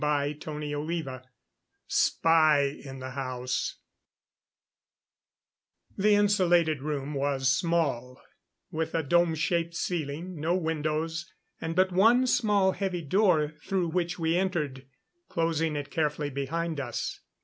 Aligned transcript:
CHAPTER 0.03 0.59
III 0.63 1.19
Spy 1.87 2.75
in 2.83 2.97
the 2.97 3.11
House 3.11 3.75
The 5.95 6.15
insulated 6.15 6.81
room 6.81 7.13
was 7.13 7.47
small, 7.47 8.19
with 8.71 8.95
a 8.95 9.03
dome 9.03 9.35
shaped 9.35 9.75
ceiling, 9.75 10.39
no 10.41 10.55
windows, 10.55 11.31
and 11.61 11.75
but 11.75 11.91
one 11.91 12.25
small, 12.25 12.71
heavy 12.71 13.03
door 13.03 13.53
through 13.63 13.89
which 13.89 14.17
we 14.17 14.35
entered, 14.35 14.87
closing 15.29 15.75
it 15.75 15.91
carefully 15.91 16.31
behind 16.31 16.79
us. 16.79 17.19